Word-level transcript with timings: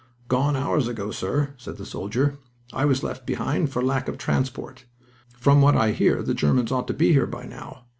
"Gone 0.27 0.55
hours 0.55 0.87
ago, 0.87 1.11
sir," 1.11 1.53
said 1.57 1.77
the 1.77 1.85
soldier. 1.85 2.39
"I 2.73 2.85
was 2.85 3.03
left 3.03 3.23
behind 3.27 3.69
for 3.71 3.83
lack 3.83 4.07
of 4.07 4.17
transport. 4.17 4.85
From 5.37 5.61
what 5.61 5.75
I 5.77 5.91
hear 5.91 6.23
the 6.23 6.33
Germans 6.33 6.71
ought 6.71 6.87
to 6.87 6.93
be 6.95 7.13
here 7.13 7.27
by 7.27 7.45
now. 7.45 7.85